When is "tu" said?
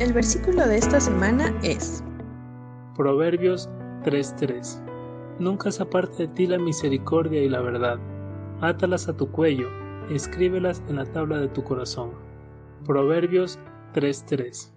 9.16-9.28, 11.48-11.64